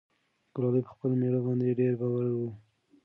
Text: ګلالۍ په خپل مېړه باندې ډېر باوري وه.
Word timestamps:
ګلالۍ 0.53 0.81
په 0.85 0.91
خپل 0.95 1.11
مېړه 1.19 1.39
باندې 1.45 1.77
ډېر 1.79 1.93
باوري 1.99 2.31
وه. 2.35 2.49